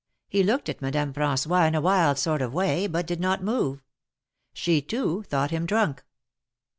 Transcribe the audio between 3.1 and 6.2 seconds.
not move. She, too, thought him drunk.